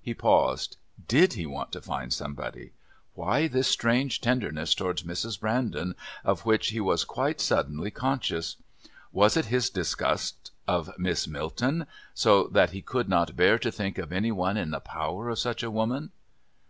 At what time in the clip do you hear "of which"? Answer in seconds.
6.24-6.68